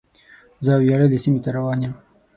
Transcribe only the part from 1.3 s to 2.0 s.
ته روان یم.